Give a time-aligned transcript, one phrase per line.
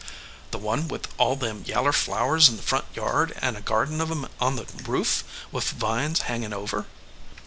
[0.49, 4.09] "The one with all them yaller flowers in the front yard, and a garden of
[4.09, 6.87] em on the roof, with vines hangin over?"